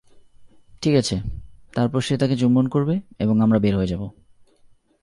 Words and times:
ঠিক 0.81 0.95
আছে, 0.95 1.15
তারপর 1.75 2.01
সে 2.01 2.17
তাকে 2.17 2.35
চুম্বন 2.37 2.67
করবে 2.67 2.99
এবং 3.19 3.41
আমরা 3.41 3.59
বের 3.59 3.75
হয়ে 3.75 3.87
যাবো। 3.87 4.07